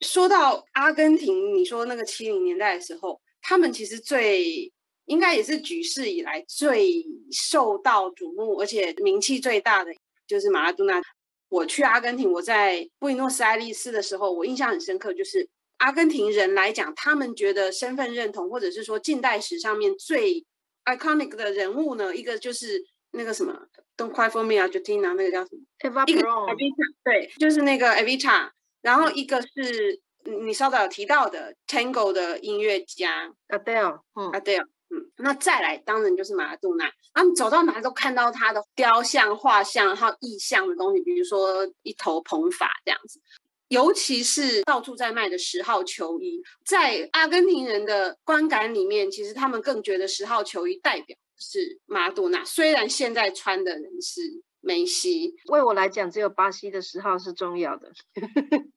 [0.00, 4.72] 说到阿根廷，你说那个七零年代的时候，他们其实最
[5.06, 9.90] 应该也是举世以来最受到瞩目，而且名气最大的
[10.26, 11.02] 就是马拉多纳。
[11.48, 20.44] 我去阿根廷，我在布宜诺斯艾利斯的时候，我印象很深刻，就是阿根廷人来讲，他们觉得身份认同，或者是说近代史上面最
[20.84, 26.54] iconic 的人物呢，一个就是那个什么，Don't cry for me, Argentina，那个叫什么？Eva Peron，
[27.02, 28.50] 对，就是那个 Evita。
[28.82, 33.32] 然后一个是你稍早有提到的 Tango 的音乐家。
[33.48, 43.20] Adele，嗯，Adele，嗯，那再来当然就是马拉多纳，他们走到哪都看到他的雕像、画像，还有意象的东西，比如说一头蓬发这样子。
[43.68, 54.22] 尤其是到处在卖的十号球衣，在阿根廷人的观感里面，其实他们更觉得十号球衣代表是马拉多纳，虽然现在穿的人是
[54.60, 55.34] 梅西。
[55.46, 57.92] 为我来讲，只有巴西的十号是重要的。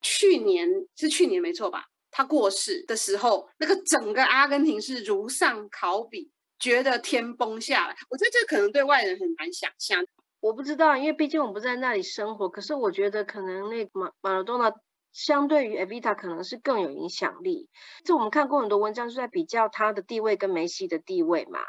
[0.00, 1.84] 去年是去年没错吧？
[2.10, 7.94] 他过世的时候，那个整个阿根廷是如丧考妣，觉得天崩下来。
[8.10, 10.04] 我觉得这可能对外人很难想象。
[10.40, 12.48] 我不知道，因为毕竟我们不在那里生活。
[12.48, 14.74] 可是我觉得可能那马马拉多纳
[15.12, 17.68] 相对于 Evita 可能是更有影响力。
[18.04, 21.60] 这我们看过很多文章是在比较他的地位跟梅西的地位嘛。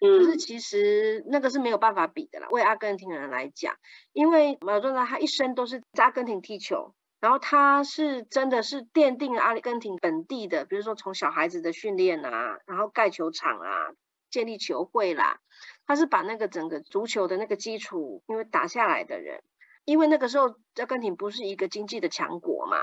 [0.00, 2.48] 嗯，就是其实那个是没有办法比的啦。
[2.50, 3.76] 为阿根廷人来讲，
[4.12, 6.94] 因为马拉多纳他一生都是在阿根廷踢球。
[7.20, 13.90] 然后他是真的是奠定了阿根廷本地的，比如说从小孩子的训练啊，然后盖球场啊，
[14.30, 15.40] 建立球会啦，
[15.84, 19.42] 他是把那个整个足球的那个基础因为打下来的人，
[19.84, 22.76] 因为那个时候阿根廷不是一个经济的强国嘛，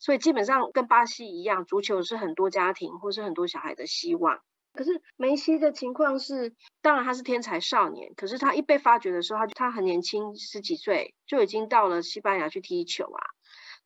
[0.00, 4.40] 所以基本上跟巴西一样，足球是很多家庭或是很多小孩的希望。
[4.72, 13.22] 可是梅西的情况是，当然他是天才少年，可是他一被发掘的时候，他他很年轻，十几岁就已经到了西班牙去踢球啊。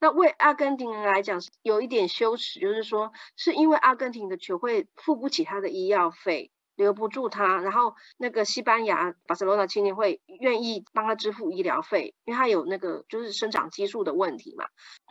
[0.01, 14.64] 那为阿根廷人来讲是有一点羞耻，就是说是因为阿根廷的球会付不起他的医药费，留不住他，然后那个西班牙巴塞罗那青年会愿意帮他支付医疗费，因为他有那个就是生长激素的问题嘛。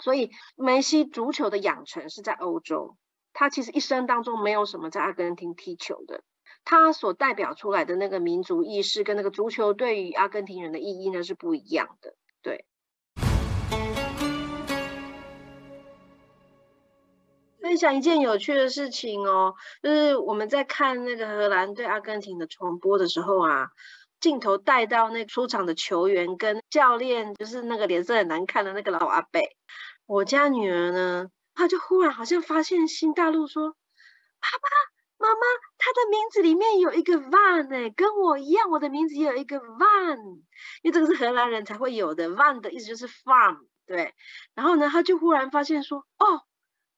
[0.04, 2.98] 所以梅西足球的养成是在欧洲，
[3.34, 6.24] 他其实一生当中没有什么在阿根廷踢球的，
[6.64, 12.66] 他所代表出来的那个民族意识跟那个足球对于阿根廷人的意义呢是不一样的，对。
[17.62, 23.70] 分享一件有趣的事情哦，就是我们在看那个荷兰对阿根廷的重播的时候啊，
[24.20, 29.40] 镜头带到那出场的球员跟教练，就是那个脸色很难看的那个老阿伯。
[30.06, 33.72] 我家女儿呢，他就忽然好像发现新大陆，说
[34.40, 35.42] ：“爸爸妈妈，
[35.78, 40.42] 他的名字里面有一个 van 哎，跟我一样，我的名字也有一个 van，
[40.82, 44.14] 因为这个是荷兰人才会有的 van 的意思就是 farm，对。
[44.56, 46.44] 然后呢，他就忽然发现说：哦。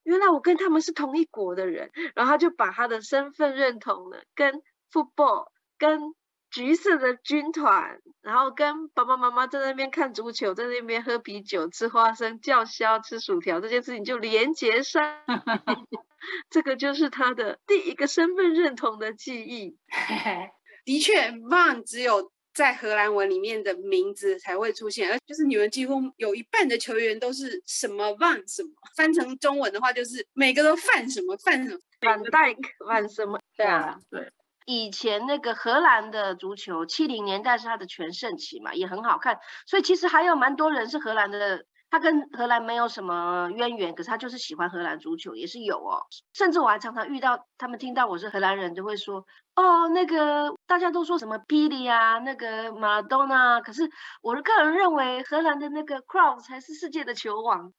[0.03, 4.61] 原来我跟他们是同一国的人，然后他就把他的身份认同呢，跟
[4.91, 6.13] football，跟
[6.53, 15.17] 橘色的军团，然后跟爸爸妈妈在那边看足球，在那边喝啤酒、吃花生、叫嚣、吃薯条这件事情就连接上，
[16.51, 19.75] 这个就是他的第一个身份认同的记忆。
[20.85, 22.31] 的确，Van 只有。
[22.53, 34.31] 在荷兰文里面的名字才会出现，而就是你们几乎有一半的球员都是什么 Van 什么，翻成中文的话就是每个都范什么范什么，范戴克范什么，对啊，对。
[34.65, 39.39] 以前那个荷兰的足球，七零年代是它的全盛期嘛，也很好看。
[39.65, 46.05] 所以其实还有蛮多人是荷兰的，他跟荷兰没有什么渊源，可是他就是喜欢荷兰足球，也是有哦。
[46.33, 53.89] 甚至我还常常遇到他们听到我是荷兰人，就会说：“哦，那个大家都说什么霹雳啊，那个马拉多纳。”可是
[54.21, 57.73] 我个人认为，荷兰的那个 Cruyff 才是世界的球王。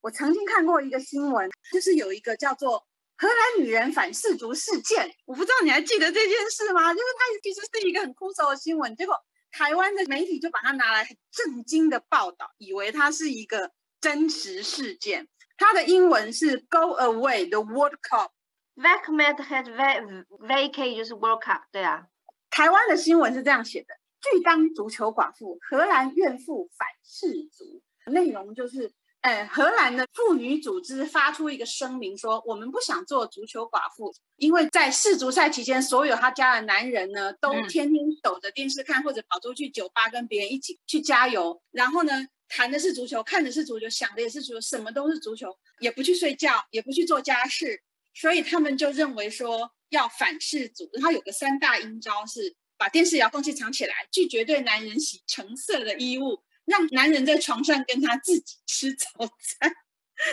[0.00, 2.86] 我曾经看过一个新闻，就是有一个叫做。
[3.20, 6.94] 荷兰女人反世族事件，我不知道你还记得这件事吗？
[6.94, 9.14] 就是它其实是一个很枯燥的新闻，结果
[9.50, 15.28] 台湾的媒体就把它拿来很震惊的报道，以为它是一个真实事件。
[15.58, 18.30] 它的英文是 “Go away the World Cup”。
[18.76, 22.06] Vacmet had vac 就是 World Cup，对啊。
[22.48, 23.88] 台湾的新闻是这样写的：
[24.22, 27.82] 拒当足球寡妇，荷兰怨妇反世族。
[28.06, 28.90] 内容就是。
[29.20, 42.12] 哎，荷兰的妇女组织发出一个声明说，我们不想做足球寡妇，因为在世足赛期间，所有他家的男人呢，都天天守着电视看，或者跑出去酒吧跟别人一起去加油，然后呢，
[42.48, 47.82] 谈的是足球，看的是足球，想的也是足球，什么都是足球，也不去睡觉，也不去做家事，
[48.14, 50.88] 所以他们就认为说要反世足。
[50.94, 56.42] 然后有个三大阴招是把电视遥控器藏起来，拒绝对男人洗橙色的衣物。
[56.64, 59.06] 让男人在床上跟他自己吃早
[59.40, 59.72] 餐，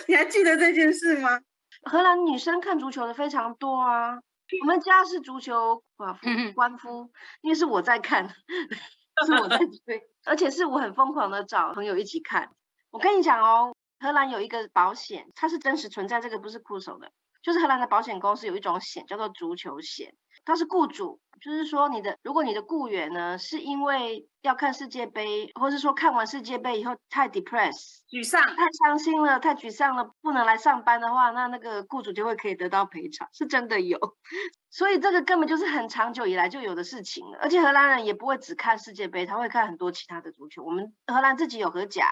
[0.07, 1.39] 你还记得这件事吗？
[1.83, 4.15] 荷兰女生看足球的非常多啊，
[4.61, 7.11] 我们家是足球寡妇官夫，
[7.41, 8.27] 因为是我在看，
[9.25, 12.49] 是我在 追，而且是我很疯狂的找朋友一起看。
[12.89, 17.11] 我跟你讲哦，荷兰有一个保险，它是真实存在，这个不是酷手的，
[17.41, 20.13] 就是荷兰的保险公司有一种险叫做足球险。
[20.47, 33.99] 他是雇主，就是说你的，如果你的雇员呢，是因为要看世界杯，或是说看完世界杯以后太 depressed 沮丧、太伤心了、太沮丧了，不能来上班的话，那那个雇主就会可以得到赔偿，是真的有。
[34.71, 37.37] 所以这个根本就是很长久以来就有的事情了。
[37.41, 40.63] 而且荷兰人也不会只看世界杯，他会看很多其他的足球。
[40.63, 42.09] 我们荷兰自己有荷甲，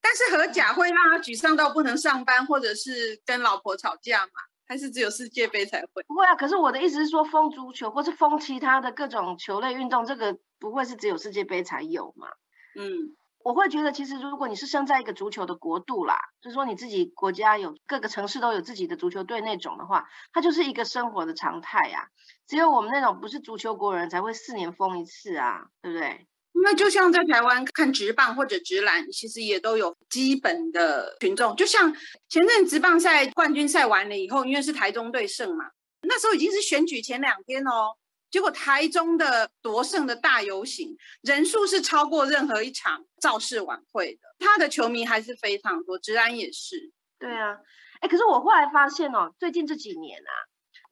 [0.00, 4.32] 但是荷甲会让他沮丧到不能上班，或者是跟老婆吵架嘛？
[4.66, 6.02] 还是只有世界杯才会？
[6.04, 12.28] 不会啊，可是我的意思是说，封足球或是封其他的各种球类运动，这个不会是只有世界杯才有嘛？
[12.76, 22.08] 嗯，我会觉得，其实如果你是生在一个足球的国度啦，就是说你自己国家有各个城市都有自己的足球队那种的话，它就是一个生活的常态呀。
[22.46, 26.26] 只有我们那种不是足球国人才会四年封一次啊，对不对？
[26.62, 31.54] 那就像在台湾看直棒或者直篮，其实也都有基本的群众。
[31.56, 31.94] 就像
[32.28, 35.64] 前阵直棒赛冠军赛完了以后，因为是台中队胜嘛，
[36.02, 37.96] 那时候已经是选举前两天哦。
[38.30, 45.98] 结果台中的夺胜的大游行人数是超过任何一场造势晚会的，他的球迷还是非常多。
[45.98, 46.92] 直篮也是。
[47.18, 47.58] 对啊，
[48.00, 50.32] 哎，可是我后来发现哦，最近这几年啊。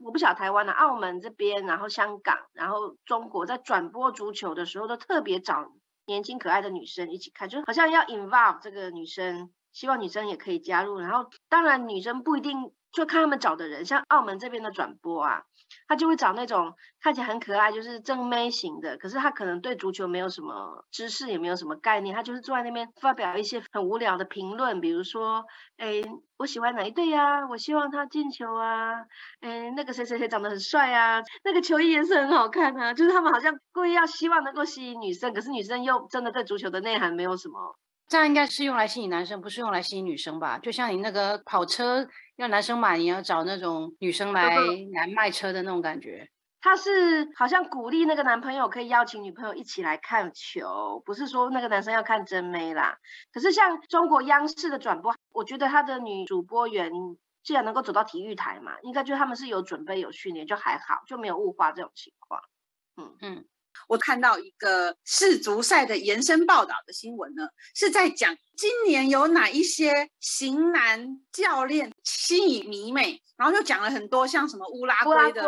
[0.05, 5.73] 我不晓台湾的澳门这边，然后香港，然后中国在转播足球的时候，都特别找
[6.07, 10.99] 年轻可爱的女生一起看，就好像要 involve 这个女生，希望女生也可以加入。
[10.99, 15.45] 然后当然女生不一定就看他们找的人，像澳门这边的转播啊。
[15.89, 25.45] 他就会找那种看起来很可爱，就是正妹型的，可是他可能对足球没有什么知识，也没有什么概念，他就是坐在那边发表一些很无聊的评论，比如说，
[25.77, 26.03] 哎，
[26.37, 27.47] 我喜欢哪一队呀？
[27.49, 29.05] 我希望他进球啊！
[29.41, 37.77] 哎，那个谁谁谁长得很帅啊，那个球衣颜色很好看啊，就是他们好像故意要希望能够吸引女生，可是女生又真的对足球的内涵没有什么。
[38.09, 40.59] 这样应该是用来吸引男生，不是用来吸引女生吧？
[40.59, 42.09] 就像你那个跑车。
[42.37, 44.57] 要男生买，你要找那种女生来
[44.95, 46.29] 来卖车的那种感觉。
[46.63, 52.97] 他是好像鼓励那个男朋友可以邀请女朋友一起来看球，不是说那个男生要看真妹啦。
[53.33, 56.91] 可是像中国央视的转播，我觉得他的女主播员
[57.45, 62.41] 既然能够走到体育台嘛，应该就他们是有准备有训练，就还好，就没有物化这种情况。
[62.97, 63.45] 嗯嗯。
[63.89, 75.43] 我看到一个世足赛的延伸报道的新闻呢，是在讲今年有哪一些型男教练吸引迷妹，然后就讲了很多，像什么乌拉圭的，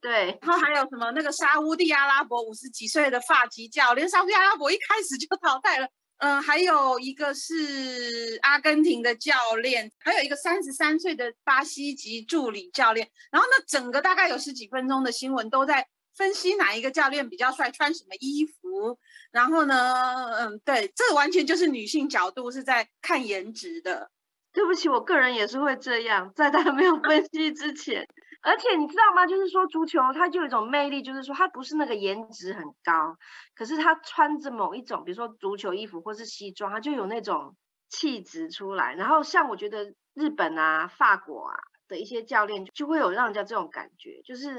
[0.00, 5.88] 对，然后还有什么那个沙乌地阿拉伯五十几岁的发级教练，沙乌地阿拉伯一开始就淘汰了，
[6.18, 15.88] 嗯，还有一个是阿根廷的教练，还有一个三十三岁的巴西籍助理教练，然后那整个大概有十几分钟的新闻都在。
[16.18, 18.98] 分析哪一个教练比较帅，穿什么衣服，
[19.30, 24.10] 然后呢，嗯，对，这完全就是女性角度是在看颜值的。
[24.52, 28.04] 对不起，我个人也是会这样，在他没有分析之前。
[28.42, 29.26] 而且你知道吗？
[29.26, 33.16] 就是说足球它就有一种魅力，就是说它不是那个颜值很高，
[33.54, 37.54] 可是他穿着某一种，比如说足球衣服或是西装，他就有那种
[37.88, 38.94] 气质出来。
[38.94, 41.54] 然后像我觉得日本啊、法国啊。
[41.88, 44.54] 的一些教练，就会有让人家这种感觉，就是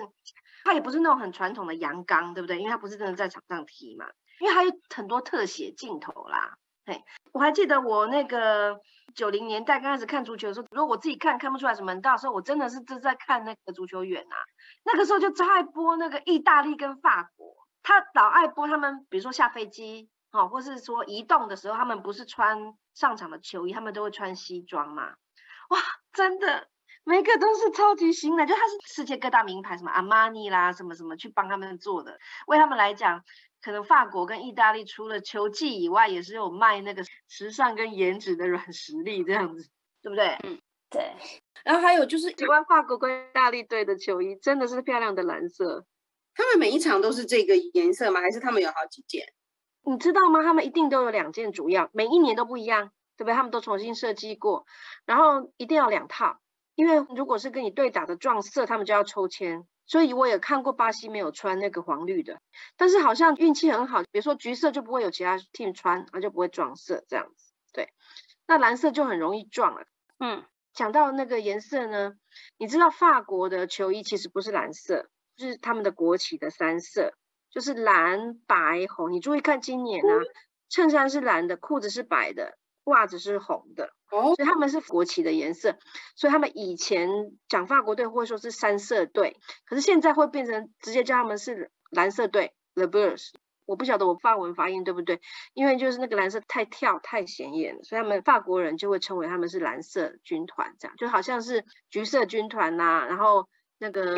[0.69, 2.59] 他也不是那种很传统的阳刚，对不对？
[2.59, 4.05] 因为他不是真的在场上踢嘛，
[4.39, 6.57] 因为他有很多特写镜头啦。
[6.85, 8.79] 嘿，我还记得我那个
[9.15, 14.35] 九零年代刚开始看足球的时候，如果我自己看看不出来什么到时候，我真的是正在看那个足球员啊。
[14.83, 25.15] 那个时候就超爱播那个意大利跟法国，他老爱播他们，比如说下飞机，哦，或是说移动的时候，他们不是穿上场的球衣，他们都会穿西装嘛。
[25.69, 25.79] 哇，
[26.13, 26.67] 真的，
[27.09, 33.23] 每个都是超级新的，就它是世界各大名牌，什么阿玛尼啦，什么什么去帮他们做的，为他们来讲，
[33.63, 39.67] 可能法国跟意大利除了球技以外，也是有卖那个时尚跟颜值的软实力这样子，
[40.03, 40.37] 对不对？
[40.43, 41.15] 嗯，对。
[41.63, 45.87] 然后还有就是喜欢法国跟意大利队的球衣，真的是漂亮的蓝色。
[46.35, 48.21] 他们每一场都是这个颜色吗？
[48.21, 49.25] 还是他们有好几件？
[49.81, 50.43] 你知道吗？
[50.43, 52.91] 他们一定都有两件主要，每一年都不一样。
[53.17, 53.33] 对不对？
[53.33, 54.65] 他们都重新设计过，
[55.05, 56.39] 然后一定要两套，
[56.79, 59.67] 因为如果是跟你对打的撞色，他们就要抽签。
[59.85, 62.39] 所以我也看过巴西没有穿那个黄绿的，
[62.77, 67.51] 但是好像运气很好，比如说橘色就不会有其他 team 穿，那就不会撞色这样子。
[67.73, 67.89] 对，
[68.47, 69.87] 那蓝色就很容易撞了。
[70.19, 72.13] 嗯，讲到那个颜色呢，
[72.57, 77.11] 你知道法国的球衣其实不是蓝色，就是他们的国旗的三色，
[77.49, 79.11] 就是蓝白红。
[79.11, 80.23] 你注意看今年啊，
[80.69, 82.57] 衬衫是蓝的，裤子是白的。
[82.85, 85.77] 袜子是红的，哦，所以他们是国旗的颜色，
[86.15, 87.09] 所以他们以前
[87.47, 93.29] 讲法国队或者说是三色队，可是现在会变成直接叫他们是蓝色队，the Blues。
[93.65, 95.21] 我不晓得我法文发音对不对，
[95.53, 103.47] 因为就是那个蓝色太跳太显眼了，所以他们法国人就会称为他们是蓝色军团，这样就好像是橘色军团呐，然后
[103.77, 104.15] 那个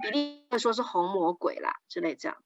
[0.00, 2.38] 比利会说是红魔鬼啦之类这样。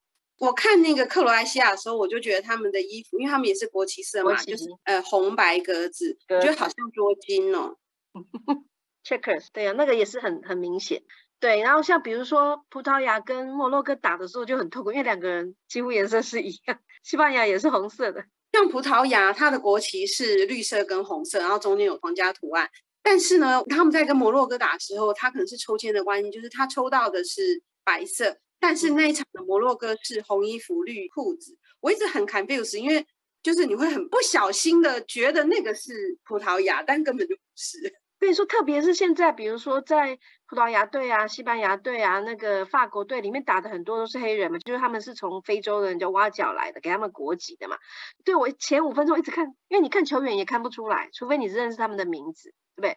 [0.43, 7.76] 我看那个克罗埃西亚的时候，我就觉得他们的衣服，因为他们也是国旗色嘛，就是呃红白格子，我觉得好像捉金哦。
[9.07, 11.01] Checkers，对啊，那个也是很很明显。
[11.38, 16.76] 对，然后像比如说葡萄牙跟摩洛哥打的时候就很痛苦，因为两个人几乎颜色是一样。
[17.05, 22.68] 西班牙也是红色的，像葡萄牙，它的国旗是绿色跟红色，然后中间有皇家图案。
[23.01, 28.38] 但是呢，他们在跟摩洛哥打的时候，他可能是抽签的关系，就是他抽到的是白色。
[28.63, 33.05] 但是那一场的摩洛哥是红衣服绿裤子，我一直很 confused，因为
[33.43, 37.93] 就是你会很不小心的觉得那个是葡萄牙，但根本就不是。
[38.21, 47.77] 所以说，特别是现在，比如说在葡萄牙队啊、西班牙队啊、那个法国队里面打的很多都是黑人嘛，就是他们是从非洲的人家挖角来的，给他们国籍的嘛。
[48.25, 52.97] 对我前五分钟一直看，因为你看球员也看不出来，除非你认识他们的名字，对不对？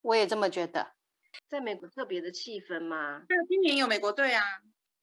[0.00, 0.94] 我也这么觉得。
[1.50, 3.24] 在美国特别的气氛吗？
[3.28, 4.42] 对，今年有美国队啊。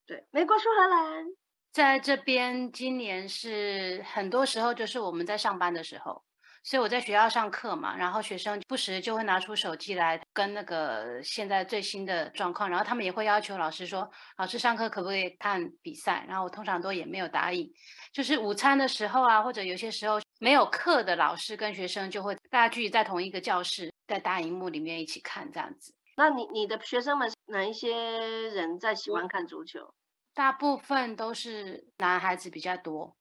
[0.10, 1.24] 对，美国苏荷兰，
[1.72, 6.20] 在这边今年是很多时候就是我们在上班的时候，
[6.64, 16.26] 所以我在学校上课嘛，然后学生不时就会拿出手机来跟那个现在最新的状况，然后他们也会要求老师说，老师上课可不可以看比赛？
[16.28, 17.72] 然后我通常都也没有答应，
[18.12, 25.94] 就是午餐的时候啊，或者有些时候没有课的老师跟学生就会大家聚集在同一个教室，在大荧幕里面一起看这样子。
[26.18, 29.94] 那你你的学生们哪一些人在喜欢看足球？
[30.40, 33.14] 大部分都是男孩子比较多，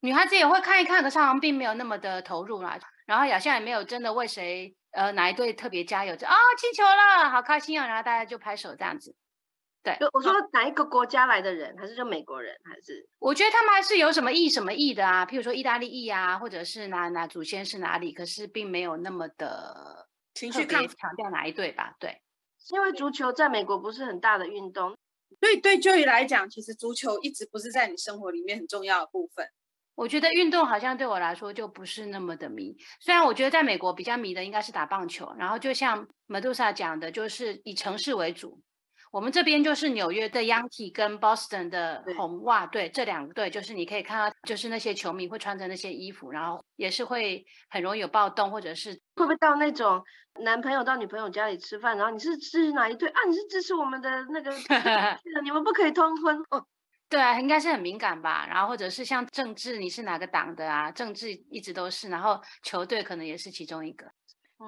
[0.00, 2.78] 女孩子也会看一看，可是好像并没有那么的投入啦。
[3.04, 7.86] 然后好像也没有真的为谁呃哪一队特别加油，就啊进球了，好开心啊！
[7.86, 9.14] 然后大家就拍手这样子。
[9.82, 13.06] 对，我说哪一个国家来的人，还是就美国人，还是？
[13.18, 21.94] 我觉得他们还是有什么意什么意的啊，譬如说意大利裔啊，或者是哪哪祖先是哪里，可是并没有那么的情绪强调哪一队吧？
[21.98, 22.22] 对。
[22.70, 24.96] 因为足球在美国不是很大的运动，
[25.40, 29.46] 所以对就以来讲，其实足球一直不是在你生活里面很重要的部分。
[29.94, 32.74] 我觉得运动好像对我来说就不是那么的迷。
[33.00, 38.58] 虽然我觉得在美国比较迷的应该是打棒球，然后就像 Medusa 讲的，就是以城市为主。
[39.12, 50.02] 我们这边就是纽约的 Yankee 跟 Boston 的红袜队，这两个队就是你可以看到，就是那些球迷会穿着那些衣服，然后也是会很容易有暴动，或者是会不会到那种
[50.40, 53.20] 男朋友到女朋友家里吃饭，然后你是支持哪一队啊？
[53.28, 54.50] 你是支持我们的那个，
[55.44, 56.64] 你们不可以通婚哦。
[57.10, 58.46] 对啊，应该是很敏感吧。
[58.48, 60.90] 然后或者是像政治，你是哪个党的啊？
[60.90, 64.06] 政治一直都是，然后球队可能也是其中一个。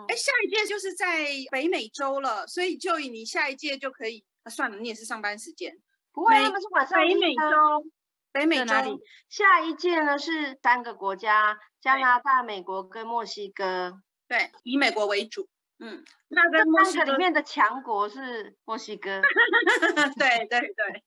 [0.09, 4.22] 哎，下一届就是在北美洲了，所以就以你下一届就可以。
[4.45, 5.76] 那算了，你也是上班时间，
[6.12, 6.99] 不会，他们是晚上。
[6.99, 7.90] 北美洲，
[8.32, 14.03] 北美洲下一届呢是三个国家：加拿大、美国跟墨西哥。
[14.28, 15.49] 对，以美国为主。
[15.78, 16.59] 嗯，那这
[16.92, 19.22] 三个里面的强国是墨西哥。
[20.18, 21.05] 对对对。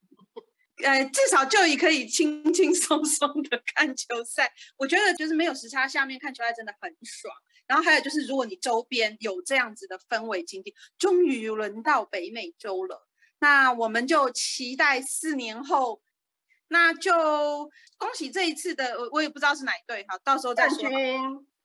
[0.86, 4.52] 呃，至少就以可以轻轻松松的看球赛。
[4.78, 7.34] 我觉得就是没有时差下面看球赛真的很爽。
[7.66, 13.07] 然后还有就是，如果你周边有这样子的氛围经济，终于轮到北美洲了，
[13.40, 16.02] 那我们就期待四年后，
[16.68, 17.12] 那就
[17.98, 20.90] 恭喜这一次的，我我也不知道是哪一队，好，到时候再说。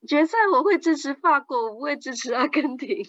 [0.06, 3.06] 决赛我会支持法国，我不会支持阿根廷。